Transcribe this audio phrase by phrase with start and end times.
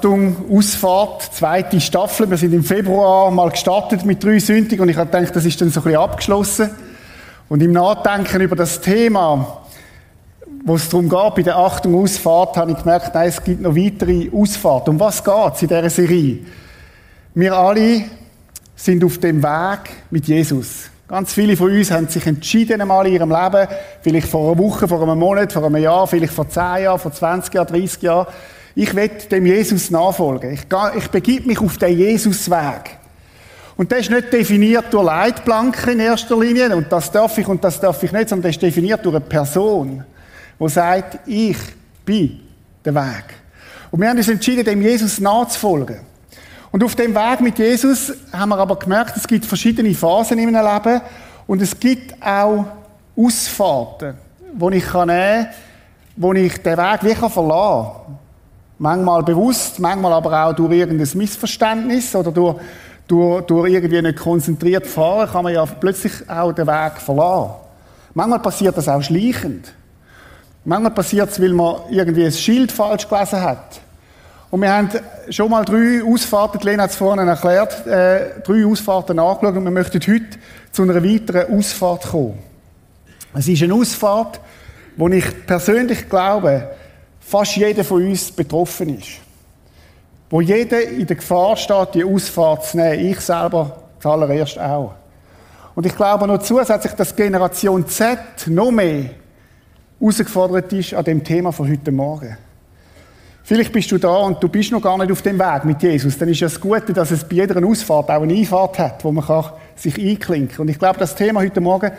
[0.00, 2.30] Achtung, Ausfahrt, zweite Staffel.
[2.30, 5.60] Wir sind im Februar mal gestartet mit drei Sündigen und ich habe gedacht, das ist
[5.60, 6.70] dann so ein bisschen abgeschlossen.
[7.50, 9.60] Und im Nachdenken über das Thema,
[10.64, 13.76] wo es darum geht, bei der Achtung, Ausfahrt, habe ich gemerkt, nein, es gibt noch
[13.76, 14.88] weitere Ausfahrt.
[14.88, 16.38] Um was geht es in dieser Serie?
[17.34, 18.04] Wir alle
[18.74, 20.88] sind auf dem Weg mit Jesus.
[21.08, 23.68] Ganz viele von uns haben sich entschieden einmal in ihrem Leben,
[24.00, 27.12] vielleicht vor einer Woche, vor einem Monat, vor einem Jahr, vielleicht vor zehn Jahren, vor
[27.12, 28.26] 20 Jahren, 30 Jahren,
[28.74, 30.52] ich will dem Jesus nachfolgen.
[30.52, 32.98] Ich, gehe, ich begib mich auf den Jesusweg.
[33.76, 37.64] Und der ist nicht definiert durch Leitplanken in erster Linie, und das darf ich und
[37.64, 40.04] das darf ich nicht, sondern der ist definiert durch eine Person,
[40.60, 41.56] die sagt, ich
[42.04, 42.40] bin
[42.84, 43.24] der Weg.
[43.90, 46.00] Und wir haben uns entschieden, dem Jesus nachzufolgen.
[46.70, 50.52] Und auf dem Weg mit Jesus haben wir aber gemerkt, es gibt verschiedene Phasen in
[50.52, 51.00] meinem Leben
[51.46, 52.66] und es gibt auch
[53.16, 54.14] Ausfahrten,
[54.54, 55.48] wo ich nehmen kann,
[56.16, 58.18] wo ich den Weg wie verlassen kann.
[58.82, 62.56] Manchmal bewusst, manchmal aber auch durch irgendein Missverständnis oder durch,
[63.06, 67.56] durch, durch irgendwie nicht konzentriert fahren, kann man ja plötzlich auch den Weg verlassen.
[68.14, 69.74] Manchmal passiert das auch schleichend.
[70.64, 73.82] Manchmal passiert es, weil man irgendwie ein Schild falsch gelesen hat.
[74.50, 74.88] Und wir haben
[75.28, 79.70] schon mal drei Ausfahrten, Lena hat es vorhin erklärt, äh, drei Ausfahrten angeschaut und wir
[79.70, 80.38] möchten heute
[80.72, 82.38] zu einer weiteren Ausfahrt kommen.
[83.34, 84.40] Es ist eine Ausfahrt,
[84.96, 86.70] wo ich persönlich glaube,
[87.30, 89.20] fast jeder von uns betroffen ist.
[90.28, 93.06] Wo jeder in der Gefahr steht, die Ausfahrt zu nehmen.
[93.06, 94.94] Ich selber zuallererst auch.
[95.76, 99.10] Und ich glaube noch zusätzlich, dass Generation Z noch mehr
[100.00, 102.36] herausgefordert ist an dem Thema von heute Morgen.
[103.44, 106.18] Vielleicht bist du da und du bist noch gar nicht auf dem Weg mit Jesus.
[106.18, 109.12] Dann ist ja das Gute, dass es bei jeder Ausfahrt auch eine Einfahrt hat, wo
[109.12, 109.44] man
[109.76, 110.60] sich einklinken kann.
[110.62, 111.92] Und ich glaube, das Thema heute Morgen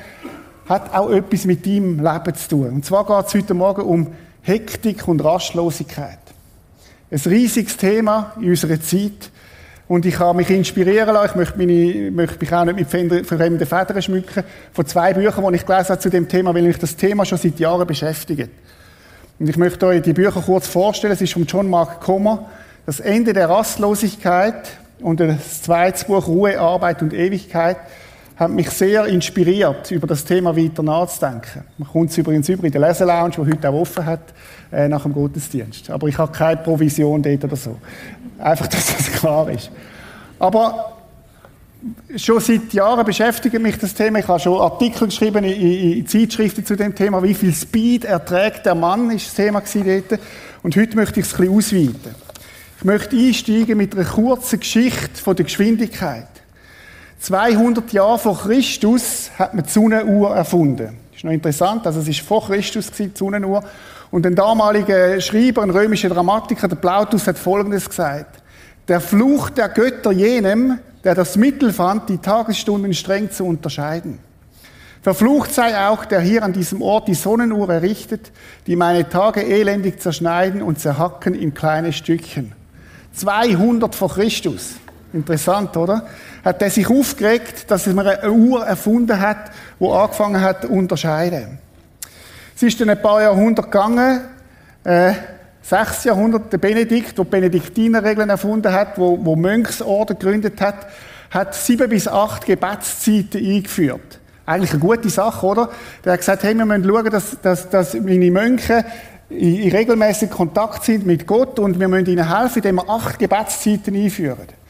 [0.68, 2.69] hat auch etwas mit deinem Leben zu tun.
[2.69, 4.08] Und zwar geht es heute Morgen um
[4.44, 6.19] Hektik und Rastlosigkeit.
[7.12, 9.29] Ein riesiges Thema in unserer Zeit.
[9.88, 11.31] Und ich habe mich inspirieren lassen.
[11.31, 14.44] Ich möchte, meine, möchte mich auch nicht mit fremden Federn schmücken.
[14.72, 17.38] Von zwei Büchern, die ich gelesen habe zu dem Thema, weil mich das Thema schon
[17.38, 18.50] seit Jahren beschäftigt.
[19.38, 21.13] Und ich möchte euch die Bücher kurz vorstellen.
[21.13, 22.50] Es ist von John Mark Comer.
[22.85, 24.69] Das Ende der Rastlosigkeit
[25.01, 27.78] und das zweite Buch Ruhe, Arbeit und Ewigkeit
[28.41, 31.63] hat mich sehr inspiriert, über das Thema weiter nachzudenken.
[31.78, 34.34] Man kommt es übrigens über in der Leselounge, die heute auch offen hat,
[34.72, 35.91] äh, nach dem Gottesdienst.
[35.91, 37.78] Aber ich habe keine Provision dort oder so.
[38.40, 39.69] Einfach, dass das klar ist.
[40.40, 40.97] Aber
[42.16, 44.18] schon seit Jahren beschäftigt mich das Thema.
[44.18, 47.22] Ich habe schon Artikel geschrieben in, in Zeitschriften zu dem Thema.
[47.22, 50.19] Wie viel Speed erträgt der Mann, ist das Thema dort.
[50.63, 52.16] Und heute möchte ich es ein bisschen ausweiten.
[52.80, 56.41] Ich möchte einsteigen mit einer kurzen Geschichte von der Geschwindigkeit.
[57.21, 60.97] 200 Jahre vor Christus hat man die Sonnenuhr erfunden.
[61.11, 63.63] Das ist noch interessant, also es ist vor Christus die Sonnenuhr.
[64.09, 68.41] Und ein damaliger Schreiber, ein römischer Dramatiker, der Plautus, hat Folgendes gesagt.
[68.87, 74.17] Der Fluch der Götter jenem, der das Mittel fand, die Tagesstunden streng zu unterscheiden.
[75.03, 78.31] Verflucht sei auch, der hier an diesem Ort die Sonnenuhr errichtet,
[78.65, 82.53] die meine Tage elendig zerschneiden und zerhacken in kleine Stückchen.
[83.13, 84.81] 200 vor Christus.
[85.13, 86.05] Interessant, oder?
[86.44, 91.59] Hat er sich aufgeregt, dass er eine Uhr erfunden hat, wo angefangen hat zu unterscheiden.
[92.55, 94.21] Es ist dann ein paar Jahrhunderte gegangen,
[94.83, 95.13] äh,
[95.61, 100.88] sechs Jahrhunderte, der Benedikt, der Benediktinerregeln erfunden hat, wo, wo Mönchsorden gegründet hat,
[101.30, 104.19] hat sieben bis acht Gebetszeiten eingeführt.
[104.45, 105.69] Eigentlich eine gute Sache, oder?
[106.03, 108.86] Der hat gesagt, hey, wir müssen schauen, dass, dass, dass meine Mönche
[109.30, 113.95] in, in Kontakt sind mit Gott und wir müssen ihnen helfen, indem wir acht Gebetszeiten
[113.95, 114.61] einführen.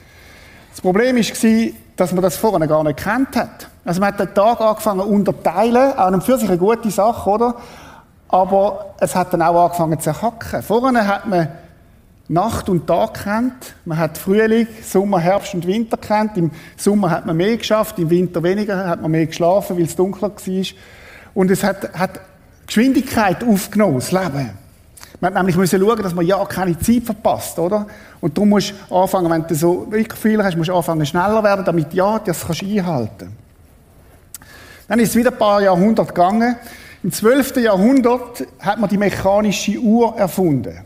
[0.72, 3.70] Das Problem war, dass man das vorher gar nicht kennt hat.
[3.84, 7.56] Also man hat den Tag angefangen zu unterteilen, auch für sich eine gute Sache, oder?
[8.30, 10.64] Aber es hat dann auch angefangen zu hacken.
[10.64, 11.50] Vorher hat man
[12.30, 13.76] Nacht und Tag kennt.
[13.84, 16.38] Man hat Frühling, Sommer, Herbst und Winter kennt.
[16.38, 19.96] Im Sommer hat man mehr geschafft, im Winter weniger, hat man mehr geschlafen, weil es
[19.98, 20.66] dunkler war.
[21.34, 22.22] Und es hat, hat
[22.66, 24.52] Geschwindigkeit aufgenommen, das Leben.
[25.22, 27.86] Man hat nämlich müssen schauen, dass man ja keine Zeit verpasst, oder?
[28.22, 31.64] Und darum musst du anfangen, wenn du so Gefühle hast, musst du anfangen schneller werden,
[31.64, 33.38] damit ja, das kannst du einhalten.
[34.88, 36.56] Dann ist es wieder ein paar Jahrhunderte gegangen.
[37.04, 37.58] Im 12.
[37.58, 40.80] Jahrhundert hat man die mechanische Uhr erfunden.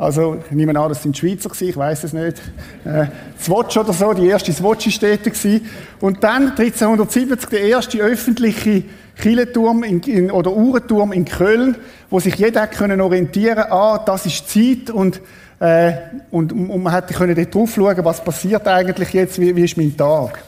[0.00, 2.38] Also, ich nehme an, das sind Schweizer gewesen, ich weiß es nicht.
[2.86, 3.08] Äh,
[3.38, 5.68] Swatch oder so, die erste Swatch-Städte gewesen.
[6.00, 8.84] Und dann, 1370, der erste öffentliche
[9.20, 11.76] Kirchenturm in, in, oder Uhrenturm in Köln,
[12.08, 15.20] wo sich jeder können orientieren ah, das ist Zeit und,
[15.58, 15.92] äh,
[16.30, 19.76] und, und man hätte können dort drauf schauen, was passiert eigentlich jetzt, wie, wie ist
[19.76, 20.42] mein Tag.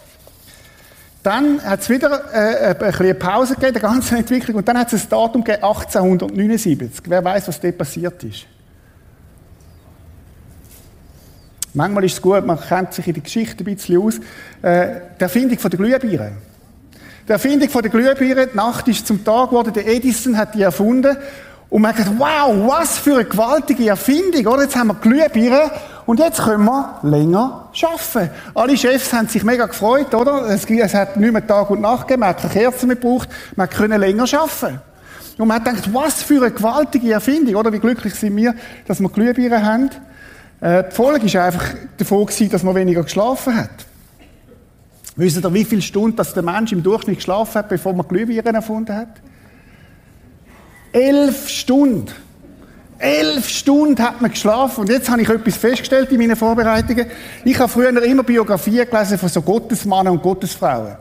[1.23, 4.91] Dann hat es wieder äh, bisschen eine Pause gegeben, der ganzen Entwicklung, und dann hat
[4.95, 7.03] es ein Datum gegeben, 1879.
[7.07, 8.47] Wer weiß, was dort passiert ist?
[11.75, 14.17] Manchmal ist es gut, man kennt sich in der Geschichte ein bisschen aus.
[14.61, 16.33] Äh, die Erfindung von der Glühbirne.
[17.27, 20.63] Die Erfindung von der Glühbirne, die Nacht ist zum Tag geworden, der Edison hat die
[20.63, 21.17] erfunden.
[21.71, 24.65] Und man hat gedacht, wow, was für eine gewaltige Erfindung, oder?
[24.65, 25.71] Jetzt haben wir Glühbirne
[26.05, 28.31] und jetzt können wir länger arbeiten.
[28.55, 30.51] Alle Chefs haben sich mega gefreut, oder?
[30.51, 33.31] Es, es hat nicht mehr Tag und Nacht gegeben, man hat keine Kerzen mehr gebraucht,
[33.57, 34.81] man konnte länger arbeiten.
[35.39, 37.73] Und man hat gedacht, was für eine gewaltige Erfindung, oder?
[37.73, 38.55] Wie glücklich sind wir,
[38.87, 39.89] dass wir Glühbirne haben.
[40.63, 43.85] Äh, die Folge war einfach davon, dass man weniger geschlafen hat.
[45.17, 48.55] Wisst ihr, wie viele Stunden dass der Mensch im Durchschnitt geschlafen hat, bevor man Glühbirnen
[48.55, 49.21] erfunden hat?
[50.93, 52.13] Elf Stunden.
[52.99, 54.83] Elf Stunden hat man geschlafen.
[54.83, 57.07] Und jetzt habe ich etwas festgestellt in meinen Vorbereitungen.
[57.45, 60.97] Ich habe früher immer Biografien gelesen von so Gottesmannen und Gottesfrauen.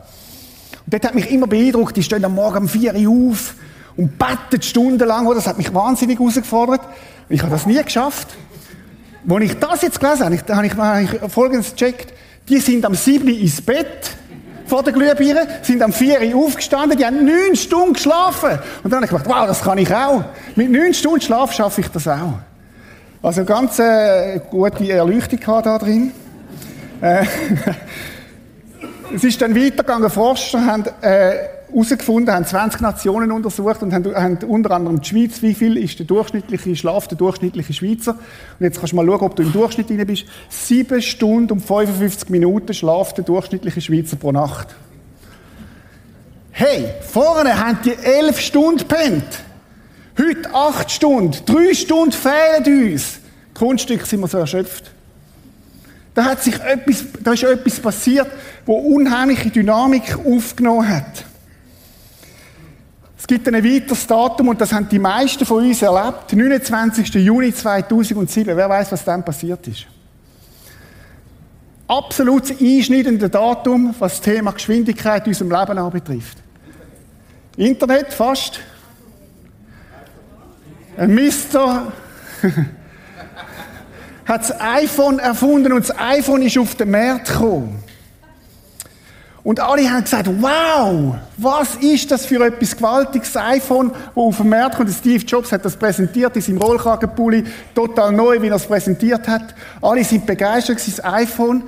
[0.84, 3.54] Und dort hat mich immer beeindruckt, die stehen am Morgen um vier Uhr auf
[3.96, 5.32] und beten stundenlang.
[5.32, 6.80] Das hat mich wahnsinnig herausgefordert.
[7.28, 8.28] Ich habe das nie geschafft.
[9.28, 12.12] Als ich das jetzt gelesen habe, habe ich, habe ich Folgendes gecheckt.
[12.48, 13.28] Die sind am 7.
[13.28, 14.10] ins Bett
[14.66, 18.58] vor der Glühbirne, sind am 4 Uhr aufgestanden, die haben neun Stunden geschlafen.
[18.82, 20.24] Und dann habe ich gedacht, wow, das kann ich auch.
[20.56, 22.38] Mit neun Stunden Schlaf schaffe ich das auch.
[23.22, 26.12] Also ganz äh, gute Erleuchtung da drin.
[27.00, 27.24] Äh,
[29.14, 30.10] es ist dann weitergegangen.
[30.10, 31.34] Forscher haben äh,
[31.72, 35.98] herausgefunden, haben 20 Nationen untersucht und haben, haben, unter anderem die Schweiz, wie viel ist
[35.98, 38.12] der durchschnittliche Schlaf, der durchschnittliche Schweizer.
[38.12, 40.24] Und jetzt kannst du mal schauen, ob du im Durchschnitt drin bist.
[40.48, 44.68] Sieben Stunden und 55 Minuten schlaft der durchschnittliche Schweizer pro Nacht.
[46.52, 49.42] Hey, vorne haben die elf Stunden pennt.
[50.18, 51.36] Heute acht Stunden.
[51.46, 53.20] Drei Stunden fehlen uns.
[53.54, 54.90] Kunststück sind wir so erschöpft.
[56.14, 58.28] Da hat sich etwas, da ist etwas passiert,
[58.66, 61.24] wo unheimliche Dynamik aufgenommen hat.
[63.22, 66.32] Es gibt ein weiteres Datum und das haben die meisten von uns erlebt.
[66.32, 67.14] 29.
[67.14, 68.56] Juni 2007.
[68.56, 69.86] Wer weiß, was dann passiert ist?
[71.86, 76.38] Absolut einschneidendes Datum, was das Thema Geschwindigkeit in unserem Leben anbetrifft.
[77.56, 78.58] Internet fast.
[80.96, 81.92] Ein Mister
[84.24, 87.84] hat das iPhone erfunden und das iPhone ist auf den Markt gekommen.
[89.44, 94.50] Und alle haben gesagt, wow, was ist das für etwas gewaltiges iPhone, wo auf dem
[94.50, 94.90] Markt kommt.
[94.90, 97.44] Steve Jobs hat das präsentiert in seinem Rollkragenpulli,
[97.74, 99.54] total neu, wie er es präsentiert hat.
[99.80, 101.64] Alle sind begeistert, das iPhone.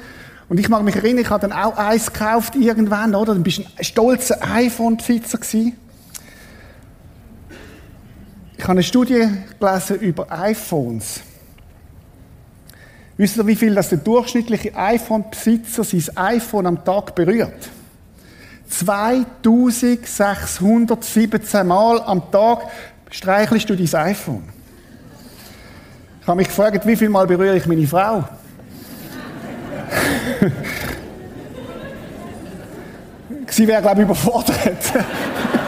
[0.49, 3.35] Und ich mag mich erinnern, ich habe dann auch eins gekauft irgendwann, oder?
[3.35, 5.77] Dann bist du ein stolzer iPhone-Besitzer gewesen.
[8.57, 9.27] Ich habe eine Studie
[9.59, 11.23] gelesen über iPhones.
[13.17, 17.69] Wisst ihr, wie viel das der durchschnittliche iPhone-Besitzer sein iPhone am Tag berührt?
[18.69, 22.63] 2617 Mal am Tag
[23.11, 24.43] streichelst du dein iPhone.
[26.21, 28.25] Ich habe mich gefragt, wie viel Mal berühre ich meine Frau?
[33.51, 34.59] Sie wäre, glaube ich, überfordert.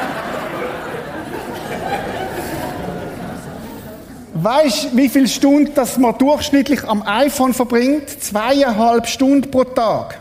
[4.39, 8.11] Weißt du, wie viele Stunden das man durchschnittlich am iPhone verbringt?
[8.23, 10.21] Zweieinhalb Stunden pro Tag.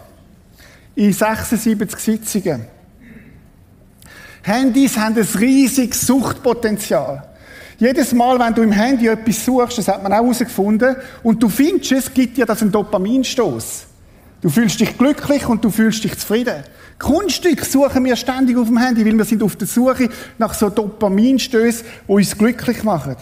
[0.96, 2.66] In 76 Sitzungen.
[4.42, 7.28] Handys haben ein riesiges Suchtpotenzial.
[7.78, 11.50] Jedes Mal, wenn du im Handy etwas suchst, das hat man auch herausgefunden, und du
[11.50, 13.86] findest es, gibt dir das einen Dopaminstoß.
[14.40, 16.64] Du fühlst dich glücklich und du fühlst dich zufrieden.
[17.00, 20.08] Kunststück suchen wir ständig auf dem Handy, weil wir sind auf der Suche
[20.38, 23.18] nach so Dopaminstößen, die uns glücklich machen.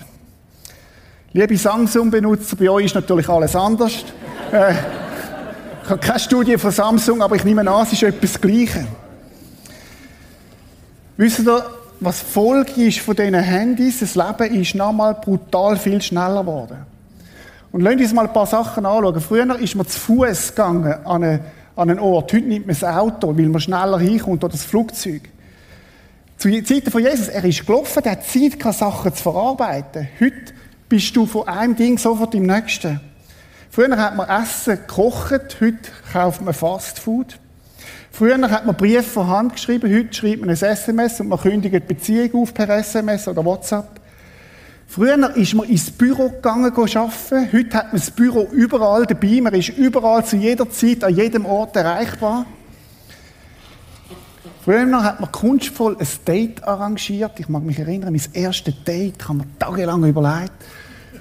[1.35, 4.05] Liebe Samsung-Benutzer, bei euch ist natürlich alles anders.
[4.51, 4.73] äh,
[5.83, 8.85] ich habe keine Studie von Samsung, aber ich nehme an, es ist etwas Gleiches.
[11.17, 11.65] Wisst ihr,
[11.99, 14.01] was die Folge ist von diesen Handys?
[14.01, 16.85] Das Leben ist nochmal brutal viel schneller geworden.
[17.71, 19.19] Und lasst uns mal ein paar Sachen anschauen.
[19.19, 21.39] Früher ist man zu Fuß gegangen an einen,
[21.75, 22.31] an einen Ort.
[22.31, 25.23] Heute nimmt man das Auto, weil man schneller hinkommt oder das Flugzeug.
[26.37, 30.07] Zu Zeiten von Jesus, er ist gelaufen, der hat Zeit, keine Sachen zu verarbeiten.
[30.19, 30.52] Heute
[30.93, 32.99] bist du von einem Ding sofort im nächsten.
[33.71, 35.79] Früher hat man Essen gekocht, heute
[36.11, 37.39] kauft man Fast Food.
[38.11, 41.73] Früher hat man Briefe von Hand geschrieben, heute schreibt man ein SMS und man kündigt
[41.73, 44.01] die Beziehung auf per SMS oder WhatsApp.
[44.85, 47.51] Früher ist man ins Büro gegangen arbeiten.
[47.51, 49.41] Heute hat man das Büro überall dabei.
[49.41, 52.45] Man ist überall zu jeder Zeit an jedem Ort erreichbar.
[54.63, 57.39] Früher hat man kunstvoll ein Date arrangiert.
[57.39, 60.53] Ich mag mich erinnern, mein erstes Date haben wir tagelang überlegt.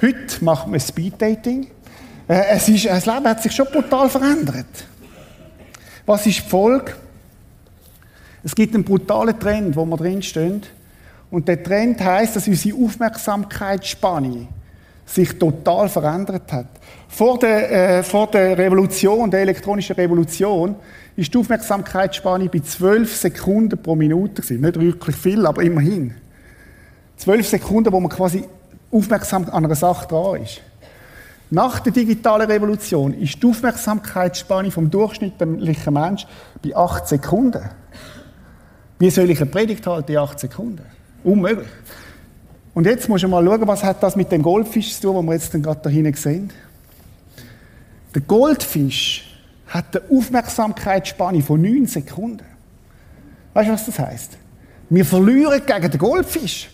[0.03, 1.69] Heute macht man Speed-Dating.
[2.27, 4.67] Äh, es ist, das Leben hat sich schon brutal verändert.
[6.05, 6.93] Was ist die Folge?
[8.43, 10.63] Es gibt einen brutalen Trend, wo wir drin stehen.
[11.31, 14.49] Und der Trend heißt, dass unsere Aufmerksamkeitsspanne
[15.07, 16.67] sich total verändert hat.
[17.07, 20.75] Vor der, äh, vor der Revolution, der elektronischen Revolution,
[21.15, 24.63] ist die Aufmerksamkeitsspanne bei 12 Sekunden pro Minute gewesen.
[24.63, 26.15] Nicht wirklich viel, aber immerhin.
[27.19, 28.43] 12 Sekunden, wo man quasi
[28.93, 30.61] aufmerksam an einer Sache dran ist.
[31.51, 36.27] Nach der digitalen Revolution ist die Aufmerksamkeitsspanne vom durchschnittlichen Mensch
[36.63, 37.69] bei 8 Sekunden.
[38.99, 40.85] Wie soll ich eine Predigt halten in 8 Sekunden?
[41.25, 41.69] Unmöglich.
[42.75, 45.27] Und jetzt muss man mal schauen, was hat das mit dem Goldfisch zu tun, den
[45.27, 46.51] wir jetzt gerade da hinten sehen.
[48.15, 52.45] Der Goldfisch hat eine Aufmerksamkeitsspanne von 9 Sekunden.
[53.53, 54.39] Weißt du, was das heißt?
[54.89, 56.71] Wir verlieren gegen den Goldfisch.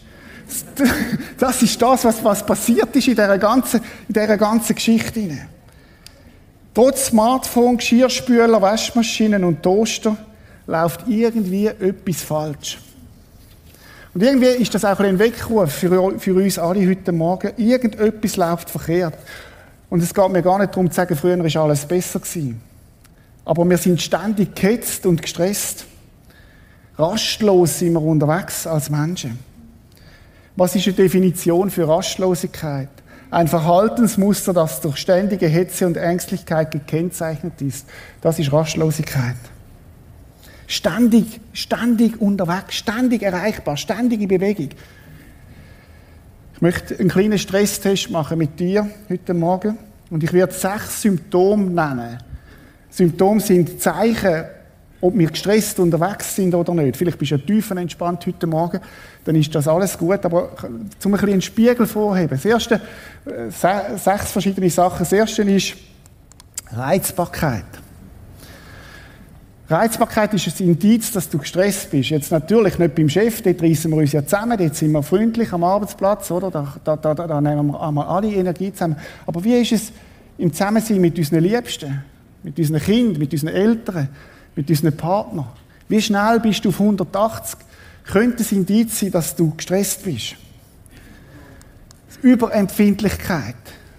[1.39, 5.39] Das ist das, was, was passiert ist in dieser ganzen, in dieser ganzen Geschichte.
[6.75, 10.17] Trotz Smartphone, Geschirrspüler, Waschmaschinen und Toaster
[10.67, 12.79] läuft irgendwie etwas falsch.
[14.15, 17.53] Und irgendwie ist das auch ein Weckruf für, für uns alle heute Morgen.
[17.57, 19.15] Irgendetwas läuft verkehrt.
[19.91, 22.61] Und es geht mir gar nicht darum zu sagen, früher war alles besser gewesen.
[23.45, 25.87] Aber wir sind ständig gehetzt und gestresst.
[26.99, 29.39] Rastlos sind wir unterwegs als Menschen.
[30.59, 32.89] Was ist eine Definition für Rastlosigkeit?
[33.31, 37.87] Ein Verhaltensmuster, das durch ständige Hetze und Ängstlichkeit gekennzeichnet ist.
[38.21, 39.37] Das ist Rastlosigkeit.
[40.67, 44.71] Ständig, ständig unterwegs, ständig erreichbar, ständige Bewegung.
[46.57, 49.79] Ich möchte einen kleinen Stresstest machen mit dir heute Morgen
[50.11, 52.19] und ich werde sechs Symptome nennen.
[52.91, 54.47] Symptome sind Zeichen
[55.01, 56.97] ob wir gestresst unterwegs sind oder nicht.
[56.97, 58.81] Vielleicht bist du ja tiefenentspannt heute Morgen,
[59.25, 60.25] dann ist das alles gut.
[60.25, 60.51] Aber
[60.99, 62.31] zum ein bisschen einen Spiegel vorheben.
[62.31, 62.81] Das erste,
[63.27, 63.51] äh,
[63.97, 65.01] sechs verschiedene Sachen.
[65.01, 65.77] Das erste ist
[66.73, 67.65] Reizbarkeit.
[69.71, 72.09] Reizbarkeit ist ein Indiz, dass du gestresst bist.
[72.09, 75.53] Jetzt natürlich nicht beim Chef, dort reissen wir uns ja zusammen, dort sind wir freundlich
[75.53, 76.51] am Arbeitsplatz, oder?
[76.51, 78.97] Da, da, da, da nehmen wir alle Energie zusammen.
[79.27, 79.93] Aber wie ist es
[80.39, 82.03] im Zusammensein mit unseren Liebsten,
[82.43, 84.09] mit unseren Kindern, mit unseren Eltern?
[84.59, 85.47] Mit unseren Partnern.
[85.89, 87.61] Wie schnell bist du auf 180?
[88.03, 90.35] Könnte es Indiz sein, dass du gestresst bist?
[92.23, 93.55] Überempfindlichkeit.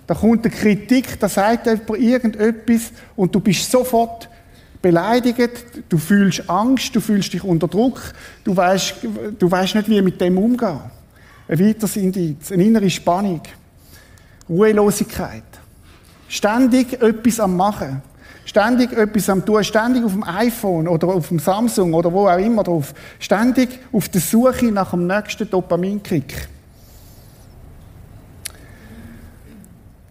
[0.05, 4.27] Da kommt eine Kritik, da sagt jemand irgendetwas und du bist sofort
[4.81, 8.01] beleidigt, du fühlst Angst, du fühlst dich unter Druck,
[8.43, 8.95] du weißt,
[9.39, 10.81] du weißt nicht, wie mit dem umgehen.
[11.47, 13.41] Ein weiteres Indiz, eine innere Spannung,
[14.49, 15.43] Ruhelosigkeit.
[16.27, 18.01] Ständig etwas am Machen
[18.49, 22.39] ständig etwas am tun, ständig auf dem iPhone oder auf dem Samsung oder wo auch
[22.39, 26.47] immer drauf, ständig auf der Suche nach dem nächsten Dopaminkick.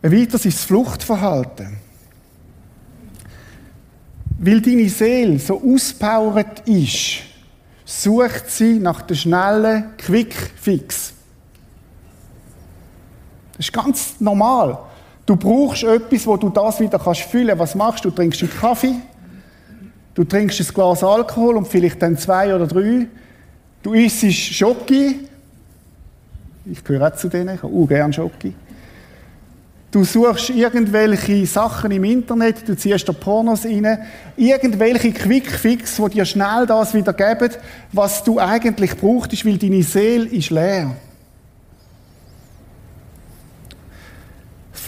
[0.01, 1.79] Ein weiteres ist das Fluchtverhalten.
[4.39, 7.23] Weil deine Seele so auspowert ist,
[7.85, 11.13] sucht sie nach der schnellen Quick-Fix.
[13.57, 14.79] Das ist ganz normal.
[15.29, 17.59] Du brauchst etwas, wo du das wieder kannst füllen.
[17.59, 18.09] Was machst du?
[18.09, 18.95] Du trinkst einen Kaffee,
[20.15, 23.07] du trinkst ein Glas Alkohol und vielleicht dann zwei oder drei.
[23.83, 25.29] Du isst Schoki.
[26.65, 28.55] Ich gehöre auch zu denen, ich habe auch gerne Schoki.
[29.91, 33.99] Du suchst irgendwelche Sachen im Internet, du ziehst da Pornos rein,
[34.35, 37.51] irgendwelche Quickfix, die dir schnell das wieder geben,
[37.93, 40.97] was du eigentlich brauchst, weil deine Seele ist leer.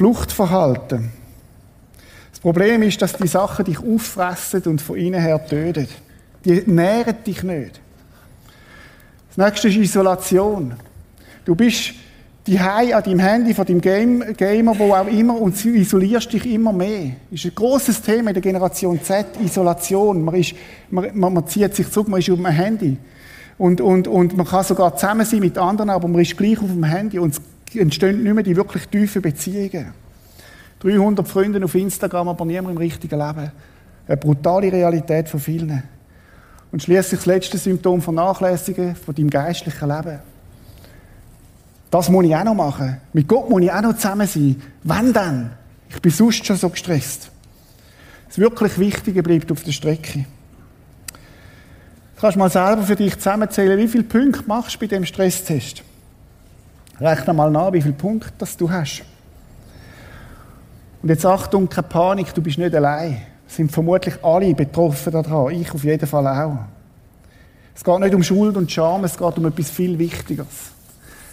[0.00, 1.10] Fluchtverhalten.
[2.30, 5.86] Das Problem ist, dass die Sachen dich auffressen und von innen her töten.
[6.42, 7.82] Die nähren dich nicht.
[9.28, 10.72] Das nächste ist Isolation.
[11.44, 11.92] Du bist
[12.46, 16.46] die an deinem Handy von deinem Game, Gamer, wo auch immer, und du isolierst dich
[16.46, 17.16] immer mehr.
[17.30, 20.22] Das ist ein großes Thema in der Generation Z, Isolation.
[20.22, 20.54] Man, ist,
[20.88, 22.96] man, man, zieht sich zurück, man ist auf dem Handy.
[23.58, 26.70] Und, und, und man kann sogar zusammen sein mit anderen, aber man ist gleich auf
[26.70, 27.18] dem Handy.
[27.18, 27.38] Und
[27.78, 29.92] entstehen nicht mehr die wirklich tiefen Beziehungen.
[30.80, 33.52] 300 Freunde auf Instagram, aber niemand im richtigen Leben.
[34.06, 35.82] Eine brutale Realität von vielen.
[36.72, 40.20] Und schließlich das letzte Symptom von Nachlässigen von deinem geistlichen Leben.
[41.90, 42.98] Das muss ich auch noch machen.
[43.12, 44.62] Mit Gott muss ich auch noch zusammen sein.
[44.84, 45.50] Wann denn?
[45.90, 47.30] Ich bin sonst schon so gestresst.
[48.28, 50.24] Das wirklich Wichtige bleibt auf der Strecke.
[52.14, 55.82] Du kannst mal selber für dich zusammenzählen, wie viele Punkte machst du bei dem Stresstest.
[57.00, 59.02] Rechne mal nach, wie viele Punkte das du hast.
[61.02, 63.22] Und jetzt Achtung, keine Panik, du bist nicht allein.
[63.48, 66.58] Es sind vermutlich alle betroffen daran, ich auf jeden Fall auch.
[67.74, 70.72] Es geht nicht um Schuld und Scham, es geht um etwas viel Wichtigeres.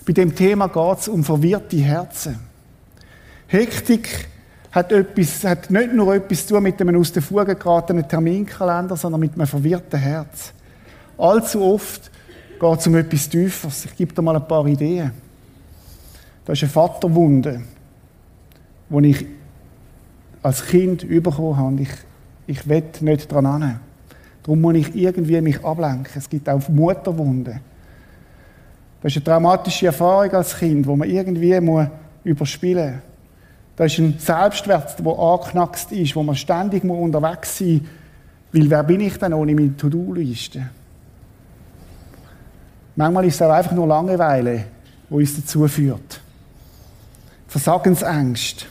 [0.06, 2.40] Bei dem Thema geht es um verwirrte Herzen.
[3.48, 4.30] Hektik
[4.72, 8.96] hat, etwas, hat nicht nur etwas zu tun mit einem aus der Fuge geratenen Terminkalender,
[8.96, 10.54] sondern mit einem verwirrten Herz.
[11.18, 12.10] Allzu oft
[12.60, 13.86] geht es um etwas Tieferes.
[13.86, 15.12] Ich gebe dir mal ein paar Ideen.
[16.48, 17.62] Da ist eine Vaterwunde.
[18.90, 19.26] die ich
[20.42, 21.82] als Kind bekommen habe.
[21.82, 21.90] Ich,
[22.48, 23.80] ich will nicht daran hin.
[24.44, 26.08] Darum muss ich irgendwie mich ablenken.
[26.16, 27.60] Es gibt auch Mutterwunden.
[29.02, 31.54] Das ist eine traumatische Erfahrung als Kind, wo man irgendwie
[32.24, 33.02] überspielen muss.
[33.76, 37.82] Das ist ein Selbstwert, der angeknackst ist, wo man ständig unterwegs sein
[38.54, 38.62] muss.
[38.62, 40.70] Weil wer bin ich denn ohne meine To-Do-Liste?
[42.96, 44.64] Manchmal ist es auch einfach nur Langeweile,
[45.10, 46.22] die uns dazu führt.
[47.48, 48.68] Versagensängst.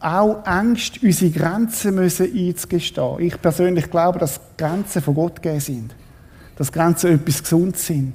[0.00, 3.20] Auch Angst, unsere Grenzen müssen einzugestehen.
[3.20, 5.94] Ich persönlich glaube, dass Grenzen von Gott gegeben sind.
[6.56, 8.14] Dass Grenzen etwas gesund sind.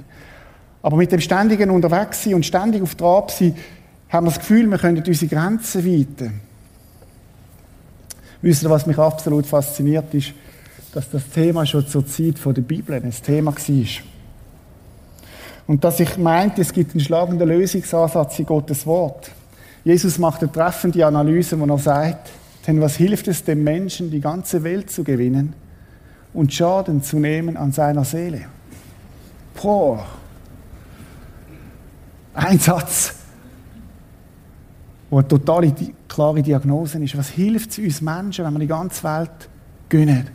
[0.81, 3.55] Aber mit dem ständigen Unterwegssein und ständig auf der Ab sein,
[4.09, 6.41] haben wir das Gefühl, wir können unsere Grenzen weiten.
[8.41, 10.33] Wisst ihr, was mich absolut fasziniert ist,
[10.93, 13.85] dass das Thema schon zur Zeit der Bibel ein Thema war.
[15.65, 19.31] Und dass ich meinte, es gibt einen schlagenden Lösungsansatz in Gottes Wort.
[19.83, 22.29] Jesus macht eine treffende Analyse, wo er sagt,
[22.65, 25.53] denn was hilft es dem Menschen, die ganze Welt zu gewinnen
[26.33, 28.45] und Schaden zu nehmen an seiner Seele?
[29.61, 30.05] Boah.
[32.33, 33.13] Ein Satz,
[35.09, 35.73] wo eine totale
[36.07, 37.17] klare Diagnose ist.
[37.17, 39.49] Was hilft es uns Menschen, wenn wir die ganze Welt
[39.89, 40.29] gönnen,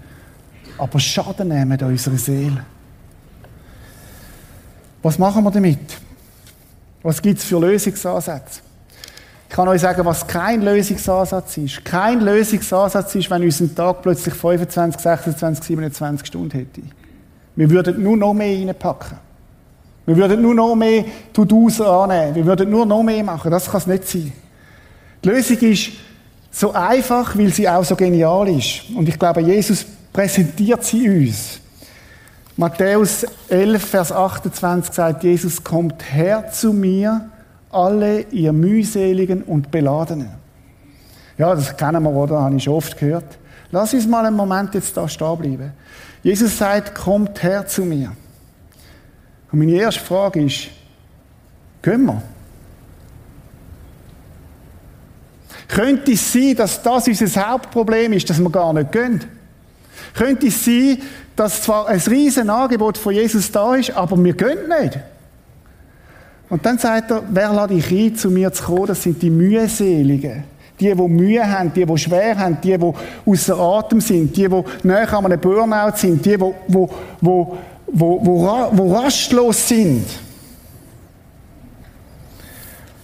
[0.77, 2.65] aber Schaden nehmen an unserer Seele?
[5.03, 5.97] Was machen wir damit?
[7.03, 8.68] Was gibt es für Lösungsansätze?
[9.49, 11.85] Ich kann euch sagen, was kein Lösungsansatz ist.
[11.85, 16.83] Kein Lösungsansatz ist, wenn unser Tag plötzlich 25, 26, 27 Stunden hätte.
[17.57, 19.17] Wir würden nur noch mehr reinpacken.
[20.05, 22.35] Wir würden nur noch mehr To-Dos annehmen.
[22.35, 23.51] Wir würden nur noch mehr machen.
[23.51, 24.33] Das kann es nicht sein.
[25.25, 25.91] Die Lösung ist
[26.51, 28.85] so einfach, weil sie auch so genial ist.
[28.95, 31.59] Und ich glaube, Jesus präsentiert sie uns.
[32.57, 37.29] Matthäus 11, Vers 28 sagt Jesus, kommt her zu mir,
[37.71, 40.31] alle ihr mühseligen und beladenen.
[41.37, 42.41] Ja, das kennen wir, oder?
[42.41, 43.39] Habe ich oft gehört.
[43.71, 45.73] Lass uns mal einen Moment jetzt da stehen bleiben.
[46.23, 48.13] Jesus sagt, kommt her zu mir.
[49.53, 50.69] Und meine erste Frage ist,
[51.83, 52.23] können wir?
[55.69, 59.23] Könnte es sein, dass das unser Hauptproblem ist, dass wir gar nicht gehen?
[60.15, 60.99] Könnte es sein,
[61.37, 64.99] dass zwar ein riesen Angebot von Jesus da ist, aber wir gehen nicht?
[66.51, 68.87] Und dann sagt er, wer lade ich ein, zu mir zu kommen?
[68.87, 70.45] Das sind die Mühseligen.
[70.81, 72.93] Die, die Mühe haben, die, die schwer haben, die, die
[73.27, 76.87] außer Atem sind, die, die näher an einem Burnout sind, die, die, die,
[77.21, 78.07] die,
[78.73, 80.05] die, rastlos sind.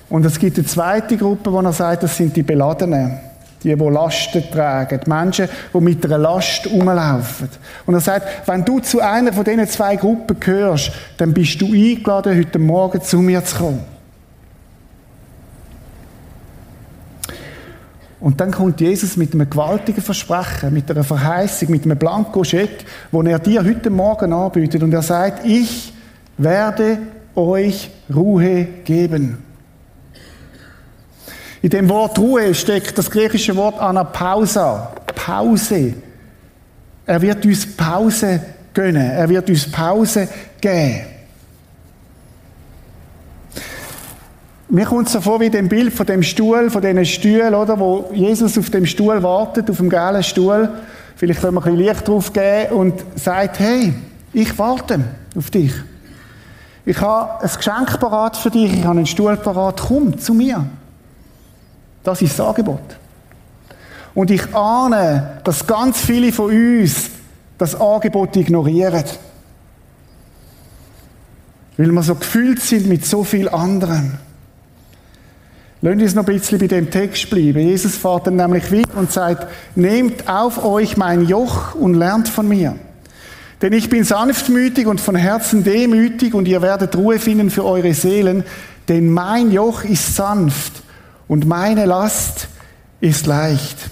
[0.09, 3.19] Und es gibt eine zweite Gruppe, wo er sagt, das sind die Beladenen.
[3.65, 5.01] Die, die Lasten tragen.
[5.05, 7.49] Die Menschen, die mit einer Last rumlaufen.
[7.87, 11.73] Und er sagt, wenn du zu einer von diesen zwei Gruppen gehörst, dann bist du
[11.73, 13.95] eingeladen, heute Morgen zu mir zu kommen.
[18.25, 23.21] Und dann kommt Jesus mit einem gewaltigen Versprechen, mit einer Verheißung, mit einem Blankoscheck, wo
[23.21, 24.83] er dir heute Morgen anbietet.
[24.83, 25.93] Und er sagt, ich
[26.39, 26.99] werde
[27.35, 29.45] euch Ruhe geben.
[31.65, 35.95] In dem Wort Ruhe steckt das griechische Wort Anapausa, Pause.
[37.07, 38.39] Er wird uns Pause
[38.75, 39.11] gönnen.
[39.11, 40.29] Er wird uns Pause
[40.61, 41.07] geben.
[44.69, 47.81] Mir kommt es so vor wie dem Bild von dem Stuhl, von diesen Stühlen, oder,
[47.81, 50.69] wo Jesus auf dem Stuhl wartet, auf dem gelben Stuhl.
[51.17, 53.95] Vielleicht können wir ein bisschen Licht drauf geben und sagt, hey,
[54.35, 55.01] ich warte
[55.35, 55.73] auf dich.
[56.85, 60.67] Ich habe ein Geschenk parat für dich, ich habe einen Stuhl parat, komm zu mir.
[62.05, 62.99] Das ist das Angebot.
[64.15, 67.11] Und ich ahne, dass ganz viele von uns
[67.59, 69.05] das Angebot ignorieren.
[71.77, 74.13] Weil wir so gefüllt sind mit so viel anderem.
[75.81, 77.59] Lassen uns noch ein bisschen bei dem Text bleiben.
[77.59, 82.47] Jesus fährt dann nämlich weiter und sagt, nehmt auf euch mein Joch und lernt von
[82.49, 82.77] mir.
[83.61, 87.95] Denn ich bin sanftmütig und von Herzen demütig und ihr werdet Ruhe finden für eure
[87.95, 88.45] Seelen,
[88.89, 90.84] denn mein Joch ist sanft
[91.29, 92.49] und meine Last
[93.01, 93.91] ist leicht.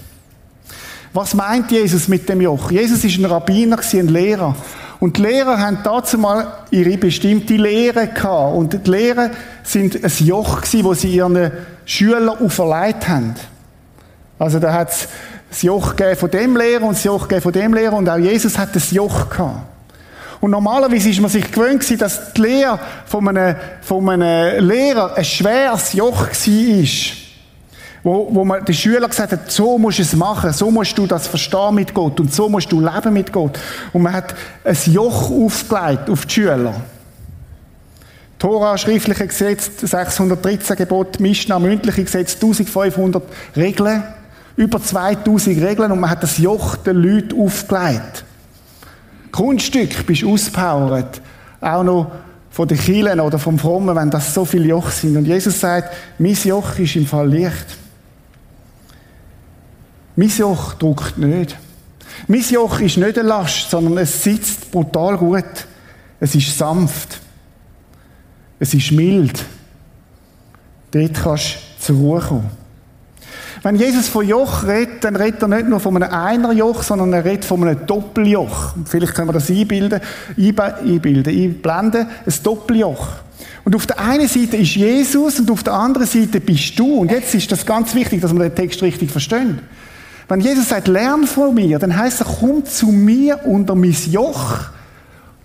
[1.13, 2.71] Was meint Jesus mit dem Joch?
[2.71, 4.55] Jesus ist ein Rabbiner, ein Lehrer.
[4.99, 8.55] Und die Lehrer haben dazu mal ihre bestimmte Lehre gehabt.
[8.55, 11.51] Und die Lehre sind ein Joch gewesen, wo sie ihren
[11.85, 13.35] Schülern auferlegt haben.
[14.39, 15.07] Also da hat es
[15.49, 18.75] das Joch von dem Lehrer und das Joch von dem Lehrer und auch Jesus hat
[18.75, 19.59] das Joch gehabt.
[20.41, 25.23] Und normalerweise ist man sich gewöhnt dass die Lehre von einem, von einem Lehrer ein
[25.23, 27.22] schweres Joch war
[28.03, 31.07] wo, wo man den Schülern gesagt hat, so musst du es machen, so musst du
[31.07, 33.57] das verstehen mit Gott und so musst du leben mit Gott.
[33.93, 34.35] Und man hat
[34.65, 36.75] ein Joch aufgelegt auf die Schüler.
[38.37, 43.23] Tora, schriftliche Gesetz, 613 Gebote, Mishnah, mündliche Gesetz, 1500
[43.55, 44.03] Regeln,
[44.57, 48.25] über 2000 Regeln und man hat das Joch den Leuten aufgelegt.
[49.31, 51.21] Kunststück bist auspowert,
[51.61, 52.11] auch noch
[52.51, 55.15] von den Kielen oder vom Frommen, wenn das so viele Joch sind.
[55.15, 57.77] Und Jesus sagt, mein Joch ist im Fall leicht.
[60.15, 61.57] Mein Joch druckt nicht.
[62.27, 65.43] Mein Joch ist nicht eine Last, sondern es sitzt brutal gut.
[66.19, 67.19] Es ist sanft.
[68.59, 69.43] Es ist mild.
[70.91, 72.63] Dort kannst du zur Ruhe kommen.
[73.63, 77.23] Wenn Jesus von Joch redet, dann redet er nicht nur von einem Einerjoch, sondern er
[77.23, 78.75] redet von einem Doppeljoch.
[78.85, 80.01] Vielleicht können wir das einbilden,
[80.37, 82.07] einbilden, einblenden.
[82.25, 83.07] Ein Doppeljoch.
[83.63, 86.95] Und auf der einen Seite ist Jesus und auf der anderen Seite bist du.
[86.95, 89.59] Und jetzt ist das ganz wichtig, dass wir den Text richtig verstehen.
[90.27, 94.59] Wenn Jesus sagt, lern von mir, dann heißt er, komm zu mir unter mein Joch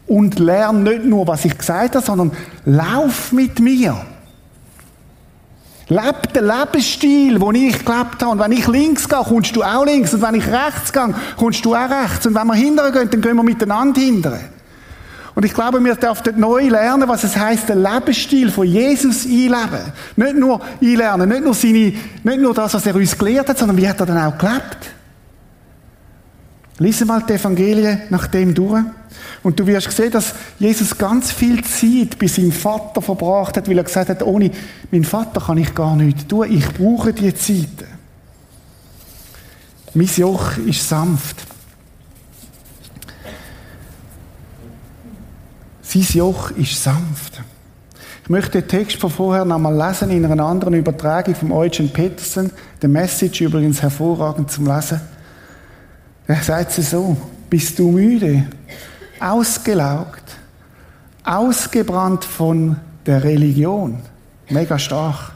[0.06, 2.32] und lern nicht nur, was ich gesagt habe, sondern
[2.64, 3.96] lauf mit mir.
[5.90, 8.32] Leb den Lebensstil, den ich gelebt habe.
[8.32, 10.12] Und wenn ich links gehe, kommst du auch links.
[10.12, 12.26] Und wenn ich rechts gehe, kommst du auch rechts.
[12.26, 14.38] Und wenn wir hindern gehen, dann gehen wir miteinander hindern.
[15.38, 19.92] Und ich glaube, wir dürfen neu lernen, was es heißt, den Lebensstil von Jesus einleben.
[20.16, 21.92] Nicht nur einlernen, nicht nur seine,
[22.24, 24.90] nicht nur das, was er uns gelehrt hat, sondern wie hat er dann auch gelebt.
[26.80, 28.82] Lies mal die Evangelien nach dem durch.
[29.44, 33.78] Und du wirst sehen, dass Jesus ganz viel Zeit bei seinem Vater verbracht hat, weil
[33.78, 34.50] er gesagt hat, ohne
[34.90, 36.50] meinen Vater kann ich gar nichts tun.
[36.50, 37.86] Ich brauche die Zeit.
[39.94, 41.47] Mein Joch ist sanft.
[45.88, 47.42] Sein Joch ist sanft.
[48.22, 52.50] Ich möchte den Text von vorher nochmal lesen in einer anderen Übertragung vom Eugen Petersen.
[52.82, 55.00] Der Message übrigens hervorragend zum Lesen.
[56.26, 57.16] Er sagt es so,
[57.48, 58.46] bist du müde,
[59.18, 60.24] ausgelaugt,
[61.24, 63.98] ausgebrannt von der Religion,
[64.50, 65.32] mega stark,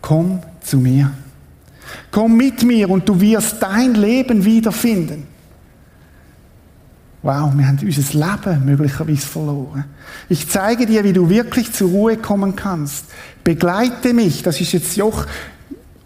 [0.00, 1.10] komm zu mir.
[2.12, 5.26] Komm mit mir und du wirst dein Leben wiederfinden.
[7.22, 9.84] Wow, wir haben unser Leben möglicherweise verloren.
[10.28, 13.06] Ich zeige dir, wie du wirklich zur Ruhe kommen kannst.
[13.42, 15.26] Begleite mich, das ist jetzt Joch,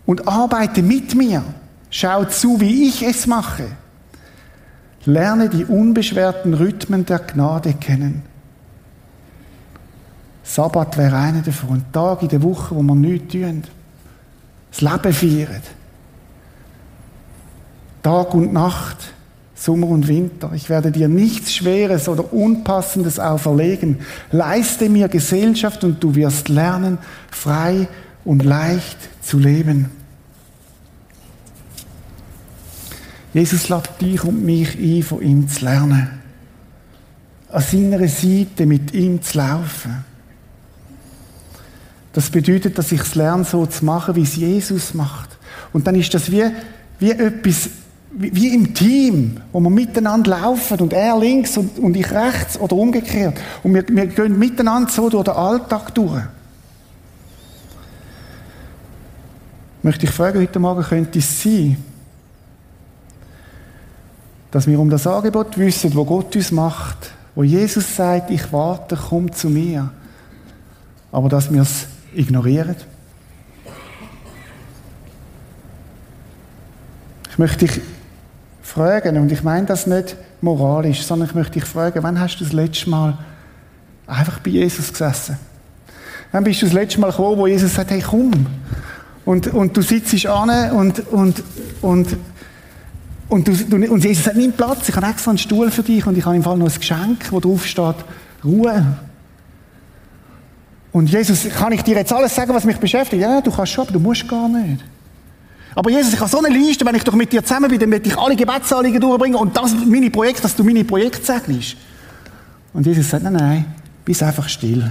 [0.07, 1.44] und arbeite mit mir.
[1.90, 3.64] Schau zu, wie ich es mache.
[5.05, 8.22] Lerne die unbeschwerten Rhythmen der Gnade kennen.
[10.44, 11.79] Sabbat wäre einer davon.
[11.79, 13.64] Ein Tag in der Woche, wo wir nichts tun.
[14.70, 15.62] Das Leben feiern.
[18.03, 19.12] Tag und Nacht.
[19.62, 20.51] Sommer und Winter.
[20.55, 24.01] Ich werde dir nichts Schweres oder Unpassendes auferlegen.
[24.33, 26.98] Leiste mir Gesellschaft und du wirst lernen,
[27.31, 27.87] frei
[28.25, 29.88] und leicht zu leben.
[33.33, 36.11] Jesus lädt dich und mich ein, von ihm zu lernen.
[37.48, 40.05] An seiner Seite mit ihm zu laufen.
[42.12, 45.31] Das bedeutet, dass ich es lerne, so zu machen, wie es Jesus macht.
[45.72, 46.44] Und dann ist das wie,
[46.98, 47.70] wie etwas
[48.14, 52.77] wie im Team, wo wir miteinander laufen und er links und, und ich rechts oder
[52.77, 53.38] umgekehrt.
[53.62, 56.22] Und wir, wir gehen miteinander so durch den Alltag durch.
[59.83, 61.77] Möchte ich fragen heute Morgen, könnte es sein,
[64.51, 68.96] dass wir um das Angebot wissen, wo Gott uns macht, wo Jesus sagt, ich warte,
[68.96, 69.90] komm zu mir,
[71.11, 72.77] aber dass wir es ignorieren?
[77.31, 77.81] Ich möchte dich
[78.72, 82.44] fragen, und ich meine das nicht moralisch, sondern ich möchte dich fragen, wann hast du
[82.44, 83.18] das letzte Mal
[84.06, 85.37] einfach bei Jesus gesessen?
[86.32, 88.46] Wann bist du das letzte Mal gekommen, wo Jesus sagt, hey, komm.
[89.24, 91.42] Und, und du sitzt an und, und,
[91.82, 92.16] und,
[93.28, 96.16] und, du, und Jesus sagt, nimm Platz, ich habe extra einen Stuhl für dich und
[96.16, 97.96] ich habe im Fall noch ein Geschenk, wo drauf steht,
[98.42, 98.85] Ruhe.
[100.92, 103.22] Und Jesus, kann ich dir jetzt alles sagen, was mich beschäftigt?
[103.22, 104.82] Ja, du kannst schon, aber du musst gar nicht.
[105.74, 107.90] Aber Jesus, ich habe so eine Liste, wenn ich doch mit dir zusammen bin, dann
[107.90, 111.76] werde ich alle Gebetsanliegen durchbringen und das meine Projekt, dass du meine Projekte segnest.
[112.74, 113.64] Und Jesus sagt, nein, nein,
[114.04, 114.90] bist einfach still.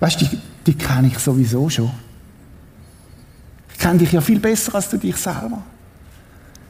[0.00, 1.90] Weißt du, die, die kenne ich sowieso schon.
[3.72, 5.62] Ich kenne dich ja viel besser als du dich selber.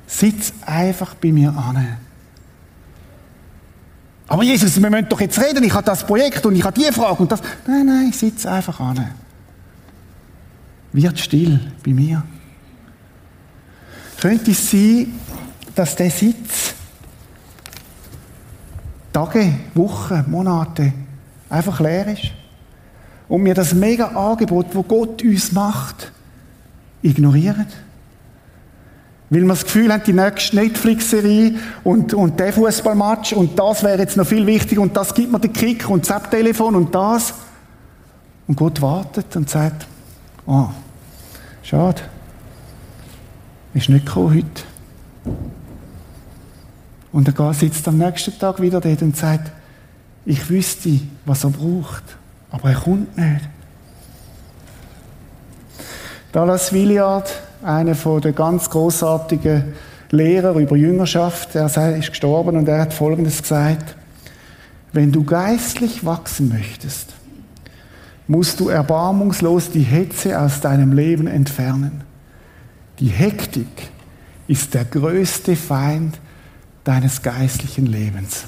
[0.06, 1.96] Sitz einfach bei mir an.
[4.26, 6.92] Aber Jesus, wir müssen doch jetzt reden, ich habe das Projekt und ich habe die
[6.92, 7.40] Frage und das.
[7.66, 9.10] Nein, nein, sitz einfach an
[11.02, 12.22] wird still bei mir.
[14.20, 15.14] Könnte es sein,
[15.74, 16.74] dass der Sitz
[19.12, 20.92] Tage, Wochen, Monate
[21.48, 22.32] einfach leer ist?
[23.28, 26.10] Und wir das mega Angebot, wo Gott uns macht,
[27.02, 27.66] ignorieren?
[29.30, 33.98] Weil wir das Gefühl haben, die nächste Netflix-Serie und, und der Fußballmatch und das wäre
[33.98, 37.34] jetzt noch viel wichtiger und das gibt mir den Kick und das App-Telefon und das.
[38.46, 39.86] Und Gott wartet und sagt,
[40.46, 40.68] oh,
[41.68, 42.00] schade,
[43.74, 44.62] ist nicht gekommen heute.
[47.12, 49.52] Und dann sitzt am nächsten Tag wieder dort und sagt,
[50.24, 52.04] ich wüsste, was er braucht,
[52.50, 53.48] aber er kommt nicht.
[56.32, 57.30] Dallas Willard,
[57.62, 59.74] einer der ganz großartigen
[60.10, 63.94] Lehrer über Jüngerschaft, er ist gestorben und er hat Folgendes gesagt.
[64.92, 67.17] Wenn du geistlich wachsen möchtest,
[68.28, 72.02] musst du erbarmungslos die Hetze aus deinem Leben entfernen.
[73.00, 73.90] Die Hektik
[74.46, 76.20] ist der größte Feind
[76.84, 78.44] deines geistlichen Lebens.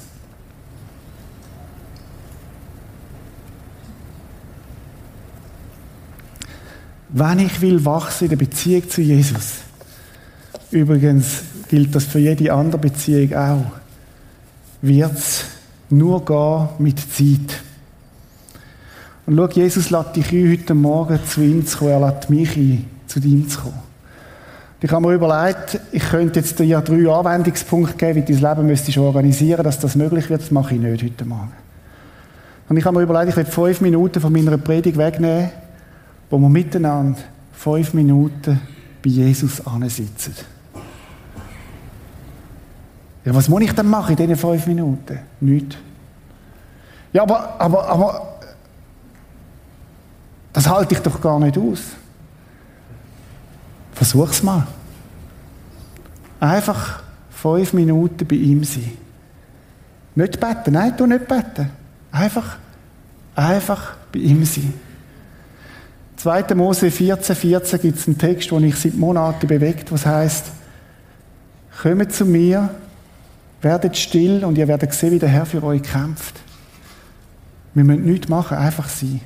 [7.09, 9.55] Wenn ich will wachsen in der Beziehung zu Jesus,
[10.69, 13.65] übrigens gilt das für jede andere Beziehung auch,
[14.81, 15.43] wird es
[15.89, 17.63] nur gehen mit Zeit.
[19.25, 21.91] Und schau, Jesus lädt dich ein, heute Morgen zu ihm zu kommen.
[21.91, 23.91] Er lädt mich ein, zu ihm zu kommen.
[24.83, 28.97] Ich habe mir überlegt, ich könnte jetzt dir drei Anwendungspunkte geben, wie dein Leben müsstest
[28.97, 30.41] du organisieren, dass das möglich wird.
[30.41, 31.51] Das mache ich nicht heute Morgen.
[32.67, 35.51] Und ich habe mir überlegt, ich werde fünf Minuten von meiner Predigt wegnehmen,
[36.31, 37.19] wo wir miteinander
[37.53, 38.59] fünf Minuten
[39.03, 40.33] bei Jesus sitzen.
[43.23, 45.19] Ja, was muss ich denn machen in diesen fünf Minuten?
[45.41, 45.75] Nichts.
[47.13, 48.30] Ja, aber, aber, aber,
[50.53, 51.81] das halte ich doch gar nicht aus.
[53.93, 54.67] Versuch's mal.
[56.39, 58.91] Einfach fünf Minuten bei ihm sein.
[60.15, 61.69] Nicht beten, nein, du nicht beten.
[62.11, 62.57] Einfach,
[63.35, 64.73] einfach bei ihm sein.
[66.17, 66.53] 2.
[66.55, 70.45] Mose 14, 14 gibt es einen Text, den ich seit Monaten bewegt, was heißt:
[71.81, 72.69] Kommt zu mir,
[73.61, 76.39] werdet still und ihr werdet sehen, wie der Herr für euch kämpft.
[77.73, 79.21] Wir müssen nichts machen, einfach sein.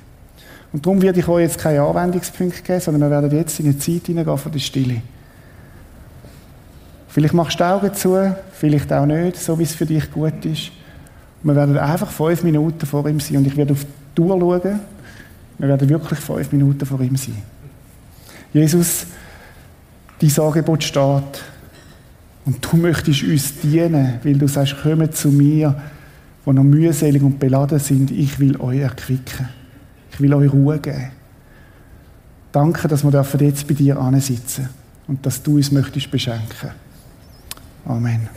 [0.75, 3.77] Und darum werde ich euch jetzt keine Anwendungspunkte geben, sondern wir werden jetzt in eine
[3.77, 5.01] Zeit hineingehen von der Stille.
[7.07, 10.43] Vielleicht machst du die Augen zu, vielleicht auch nicht, so wie es für dich gut
[10.43, 10.71] ist.
[11.41, 13.85] Und wir werden einfach fünf Minuten vor ihm sein und ich werde auf
[14.17, 14.81] die Uhr schauen.
[15.59, 17.41] Wir werden wirklich fünf Minuten vor ihm sein.
[18.51, 19.05] Jesus,
[20.19, 21.41] dein Angebot steht.
[22.43, 25.73] Und du möchtest uns dienen, weil du sagst, kommt zu mir,
[26.43, 28.11] wo noch mühselig und beladen sind.
[28.11, 29.47] Ich will euch erquicken.
[30.15, 31.12] Ich will euch Ruhe geben.
[32.54, 34.69] Danke, dass wir jetzt bei dir sitzen
[35.08, 36.71] und dass du uns möchtest beschenken.
[37.86, 38.30] Amen.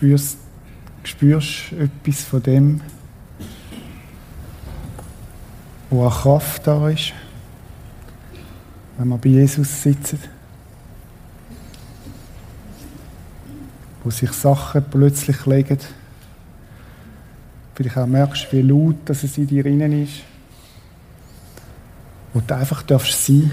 [0.00, 0.38] Spürst,
[1.04, 2.80] spürst etwas von dem,
[5.90, 7.12] wo eine Kraft da ist,
[8.96, 10.18] wenn wir bei Jesus sitzen?
[14.02, 15.76] Wo sich Sachen plötzlich legen.
[17.74, 20.22] Vielleicht auch merkst, wie laut dass es in dir drinnen ist.
[22.32, 23.50] Wo du einfach darfst sein.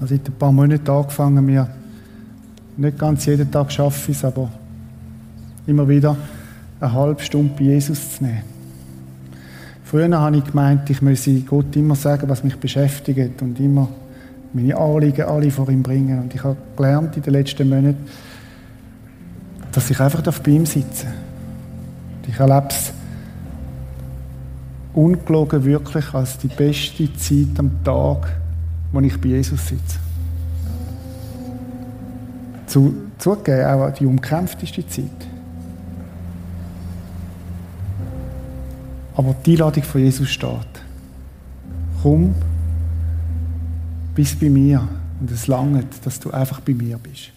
[0.00, 1.75] Also seit ein paar Monaten angefangen, mir
[2.76, 4.50] nicht ganz jeden Tag schaffe ich es, aber
[5.66, 6.16] immer wieder
[6.80, 8.42] eine halbe Stunde bei Jesus zu nehmen.
[9.84, 13.88] Früher habe ich gemeint, ich müsse Gott immer sagen, was mich beschäftigt und immer
[14.52, 16.18] meine Anliegen alle vor ihm bringen.
[16.20, 18.04] Und ich habe gelernt in den letzten Monaten,
[19.72, 21.06] dass ich einfach bei ihm sitze.
[22.26, 22.92] Ich erlebe es
[24.92, 28.26] ungelogen wirklich als die beste Zeit am Tag,
[28.92, 30.05] wo ich bei Jesus sitze
[32.76, 35.06] zu, zugegeben, auch die umkämpfteste Zeit.
[39.14, 40.50] Aber die Einladung von Jesus steht.
[42.02, 42.34] Komm
[44.14, 44.86] bis bei mir
[45.20, 47.32] und es langt, dass du einfach bei mir bist.